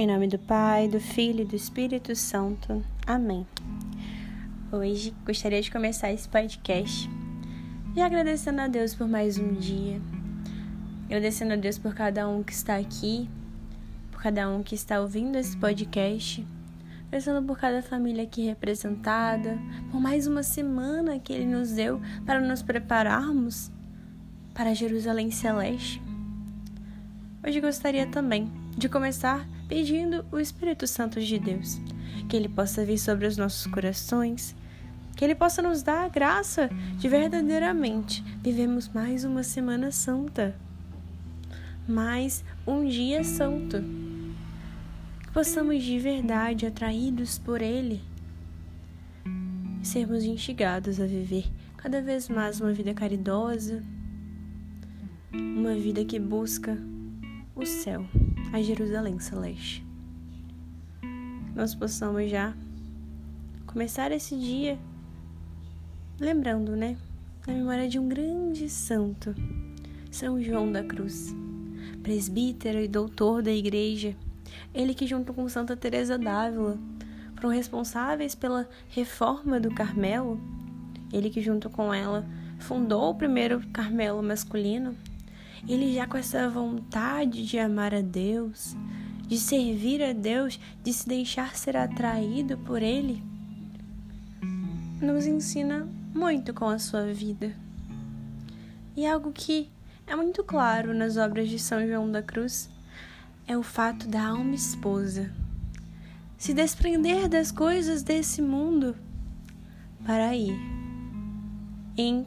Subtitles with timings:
[0.00, 2.82] Em nome do Pai, do Filho e do Espírito Santo.
[3.06, 3.46] Amém.
[4.72, 7.06] Hoje gostaria de começar esse podcast
[7.94, 10.00] e agradecendo a Deus por mais um dia,
[11.04, 13.28] agradecendo a Deus por cada um que está aqui,
[14.10, 16.46] por cada um que está ouvindo esse podcast,
[17.08, 19.58] agradecendo por cada família aqui representada,
[19.90, 23.70] por mais uma semana que Ele nos deu para nos prepararmos
[24.54, 26.00] para Jerusalém Celeste.
[27.46, 31.80] Hoje gostaria também de começar pedindo o Espírito Santo de Deus,
[32.28, 34.56] que ele possa vir sobre os nossos corações,
[35.14, 36.68] que ele possa nos dar a graça
[36.98, 40.56] de verdadeiramente vivemos mais uma semana santa,
[41.86, 43.76] mais um dia santo.
[45.22, 48.02] Que possamos de verdade, atraídos por ele,
[49.84, 51.44] sermos instigados a viver
[51.76, 53.84] cada vez mais uma vida caridosa,
[55.32, 56.76] uma vida que busca
[57.54, 58.04] o céu
[58.52, 59.84] a Jerusalém Celeste.
[61.54, 62.54] Nós possamos já
[63.66, 64.78] começar esse dia
[66.18, 66.96] lembrando, né,
[67.46, 69.34] na memória de um grande santo,
[70.10, 71.34] São João da Cruz,
[72.02, 74.14] presbítero e doutor da igreja,
[74.74, 76.78] ele que junto com Santa Teresa d'Ávila
[77.36, 80.38] foram responsáveis pela reforma do Carmelo,
[81.12, 82.26] ele que junto com ela
[82.58, 84.94] fundou o primeiro Carmelo masculino
[85.68, 88.76] ele já com essa vontade de amar a Deus,
[89.26, 93.22] de servir a Deus, de se deixar ser atraído por Ele,
[95.00, 97.54] nos ensina muito com a sua vida.
[98.96, 99.70] E algo que
[100.06, 102.68] é muito claro nas obras de São João da Cruz
[103.46, 105.32] é o fato da alma esposa
[106.40, 108.96] se desprender das coisas desse mundo
[110.06, 110.58] para ir
[111.98, 112.26] em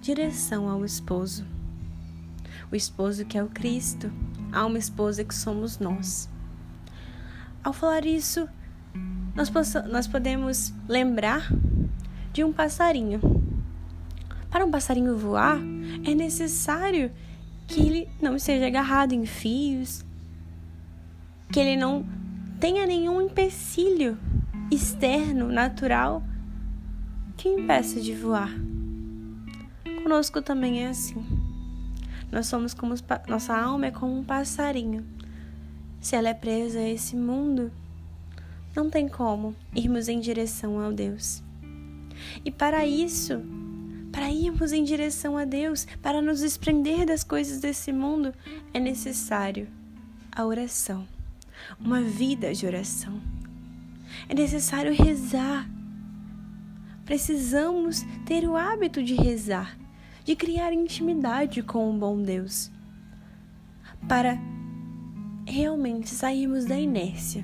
[0.00, 1.44] direção ao esposo
[2.70, 4.12] o esposo que é o Cristo,
[4.52, 6.28] há uma esposa que somos nós.
[7.62, 8.48] Ao falar isso,
[9.34, 9.50] nós,
[9.88, 11.50] nós podemos lembrar
[12.32, 13.20] de um passarinho.
[14.50, 15.58] Para um passarinho voar,
[16.04, 17.10] é necessário
[17.66, 20.04] que ele não seja agarrado em fios,
[21.52, 22.06] que ele não
[22.58, 24.18] tenha nenhum empecilho
[24.70, 26.22] externo, natural,
[27.36, 28.50] que o impeça de voar.
[30.02, 31.37] Conosco também é assim.
[32.30, 32.94] Nós somos como
[33.26, 35.04] nossa alma é como um passarinho.
[36.00, 37.72] Se ela é presa a esse mundo,
[38.76, 41.42] não tem como irmos em direção ao Deus.
[42.44, 43.40] E para isso,
[44.12, 48.34] para irmos em direção a Deus, para nos desprender das coisas desse mundo,
[48.72, 49.66] é necessário
[50.30, 51.08] a oração,
[51.80, 53.20] uma vida de oração.
[54.28, 55.68] É necessário rezar.
[57.04, 59.76] Precisamos ter o hábito de rezar
[60.28, 62.70] de criar intimidade com o bom Deus,
[64.06, 64.38] para
[65.46, 67.42] realmente sairmos da inércia.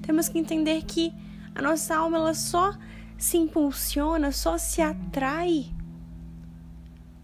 [0.00, 1.12] Temos que entender que
[1.54, 2.72] a nossa alma ela só
[3.18, 5.66] se impulsiona, só se atrai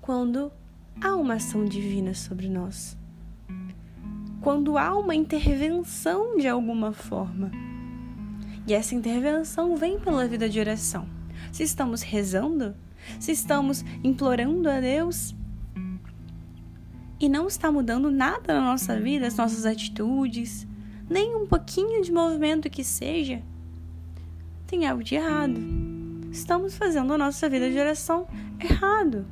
[0.02, 0.52] quando
[1.00, 2.94] há uma ação divina sobre nós.
[4.42, 7.50] Quando há uma intervenção de alguma forma.
[8.66, 11.08] E essa intervenção vem pela vida de oração.
[11.50, 12.76] Se estamos rezando,
[13.18, 15.34] se estamos implorando a Deus
[17.20, 20.66] e não está mudando nada na nossa vida, as nossas atitudes,
[21.08, 23.42] nem um pouquinho de movimento que seja,
[24.66, 25.58] tem algo de errado.
[26.30, 28.28] Estamos fazendo a nossa vida de oração
[28.60, 29.26] errado.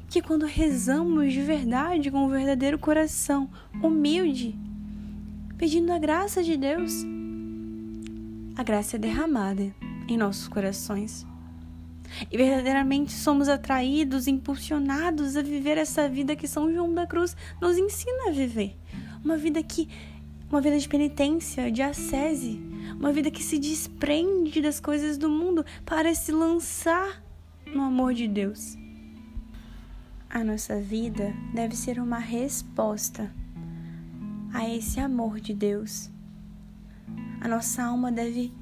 [0.00, 3.48] Porque quando rezamos de verdade, com o um verdadeiro coração,
[3.82, 4.58] humilde,
[5.56, 6.92] pedindo a graça de Deus,
[8.56, 9.74] a graça é derramada
[10.06, 11.26] em nossos corações
[12.30, 17.76] e verdadeiramente somos atraídos, impulsionados a viver essa vida que São João da Cruz nos
[17.76, 18.76] ensina a viver.
[19.24, 19.88] Uma vida que
[20.50, 22.60] uma vida de penitência, de ascese,
[23.00, 27.22] uma vida que se desprende das coisas do mundo para se lançar
[27.74, 28.76] no amor de Deus.
[30.28, 33.32] A nossa vida deve ser uma resposta
[34.52, 36.10] a esse amor de Deus.
[37.40, 38.52] A nossa alma deve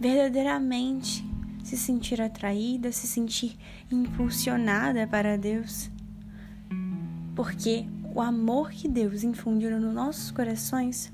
[0.00, 1.22] verdadeiramente
[1.66, 3.58] se sentir atraída, se sentir
[3.90, 5.90] impulsionada para Deus.
[7.34, 7.84] Porque
[8.14, 11.12] o amor que Deus infundiu nos nossos corações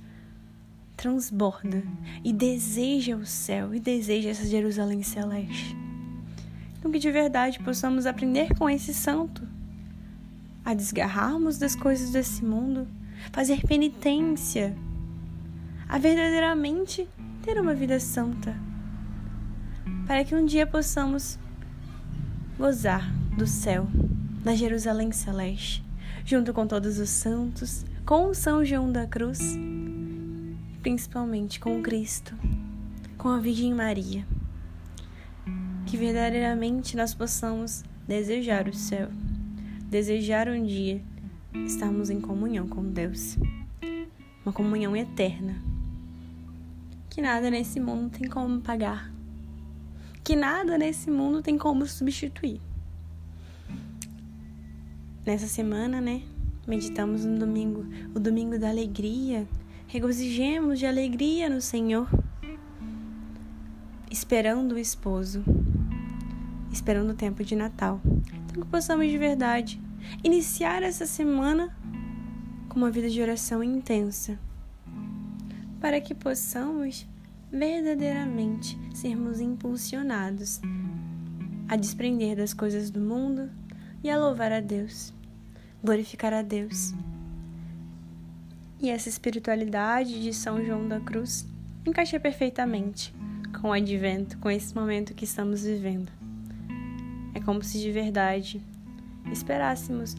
[0.94, 1.82] transborda
[2.22, 5.74] e deseja o céu e deseja essa Jerusalém celeste.
[6.78, 9.48] Então, que de verdade possamos aprender com esse santo
[10.62, 12.86] a desgarrarmos das coisas desse mundo,
[13.32, 14.76] fazer penitência,
[15.88, 17.08] a verdadeiramente
[17.42, 18.54] ter uma vida santa,
[20.06, 21.38] para que um dia possamos
[22.58, 23.86] gozar do céu,
[24.44, 25.84] da Jerusalém celeste,
[26.24, 29.56] junto com todos os santos, com São João da Cruz,
[30.82, 32.34] principalmente com Cristo,
[33.16, 34.26] com a Virgem Maria.
[35.86, 39.08] Que verdadeiramente nós possamos desejar o céu
[39.92, 41.02] desejar um dia
[41.52, 43.36] estarmos em comunhão com Deus,
[44.42, 45.54] uma comunhão eterna,
[47.10, 49.12] que nada nesse mundo tem como pagar,
[50.24, 52.60] que nada nesse mundo tem como substituir.
[55.26, 56.22] Nessa semana, né,
[56.66, 59.46] meditamos no domingo, o domingo da alegria,
[59.86, 62.08] regozijemos de alegria no Senhor,
[64.10, 65.44] esperando o esposo,
[66.72, 68.00] esperando o tempo de Natal.
[68.04, 69.80] Então que possamos de verdade
[70.22, 71.76] iniciar essa semana
[72.68, 74.38] com uma vida de oração intensa,
[75.80, 77.06] para que possamos
[77.52, 80.58] verdadeiramente sermos impulsionados
[81.68, 83.50] a desprender das coisas do mundo
[84.02, 85.12] e a louvar a Deus,
[85.84, 86.94] glorificar a Deus.
[88.80, 91.46] E essa espiritualidade de São João da Cruz
[91.86, 93.14] encaixa perfeitamente
[93.60, 96.10] com o advento, com esse momento que estamos vivendo.
[97.34, 98.60] É como se de verdade
[99.30, 100.16] esperássemos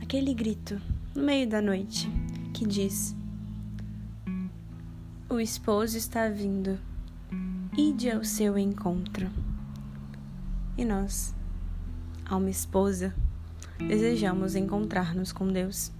[0.00, 0.80] aquele grito
[1.14, 2.08] no meio da noite
[2.54, 3.14] que diz:
[5.28, 6.78] O esposo está vindo,
[7.76, 9.28] ide ao seu encontro.
[10.76, 11.34] E nós,
[12.24, 13.14] alma esposa,
[13.78, 15.92] desejamos encontrar-nos com Deus.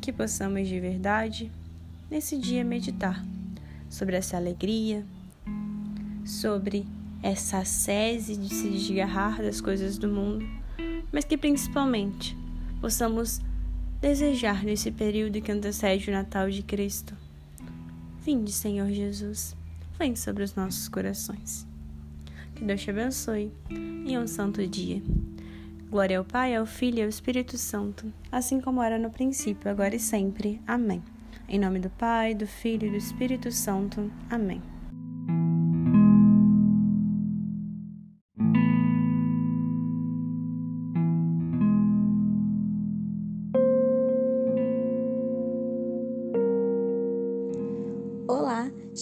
[0.00, 1.50] Que possamos de verdade,
[2.10, 3.24] nesse dia, meditar
[3.88, 5.04] sobre essa alegria,
[6.24, 6.86] sobre
[7.22, 10.62] essa sese de se desgarrar das coisas do mundo
[11.12, 12.36] mas que principalmente
[12.80, 13.40] possamos
[14.00, 17.14] desejar nesse período que antecede o Natal de Cristo.
[18.24, 19.56] Vinde, Senhor Jesus,
[19.98, 21.66] vem sobre os nossos corações.
[22.54, 23.50] Que Deus te abençoe
[24.06, 25.02] e um santo dia.
[25.90, 29.96] Glória ao Pai, ao Filho e ao Espírito Santo, assim como era no princípio, agora
[29.96, 30.60] e sempre.
[30.68, 31.02] Amém.
[31.48, 34.08] Em nome do Pai, do Filho e do Espírito Santo.
[34.30, 34.62] Amém.